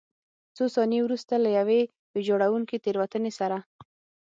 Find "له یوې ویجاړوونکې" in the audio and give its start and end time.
1.43-2.81